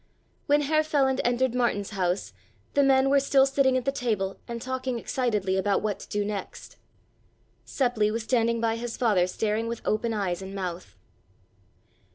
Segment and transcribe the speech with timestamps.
[0.47, 2.33] When Herr Feland entered Martin's house
[2.73, 6.25] the men were still sitting at the table and talking excitedly about what to do
[6.25, 6.77] next.
[7.67, 10.95] Seppli was standing by his father staring with open eyes and mouth.